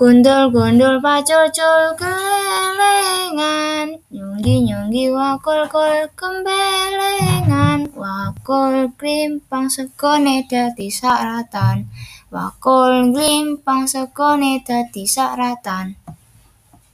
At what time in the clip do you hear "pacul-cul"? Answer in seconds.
1.04-1.92